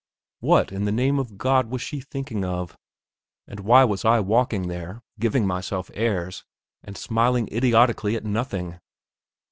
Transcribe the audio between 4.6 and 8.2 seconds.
there, giving myself airs, and smiling idiotically